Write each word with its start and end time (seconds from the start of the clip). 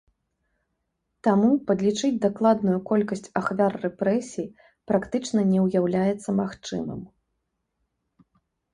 Таму 1.27 1.49
падлічыць 1.67 2.19
дакладную 2.25 2.79
колькасць 2.89 3.23
ахвяр 3.43 3.73
рэпрэсій 3.85 4.47
практычна 4.91 5.47
не 5.53 5.59
ўяўляецца 5.69 6.29
магчымым. 6.43 7.01